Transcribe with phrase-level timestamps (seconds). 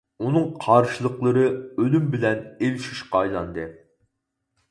[0.27, 1.43] ئۇنىڭ قارشىلىقلىرى
[1.83, 3.67] ئۆلۈم بىلەن ئېلىشىشقا ئايلاندى.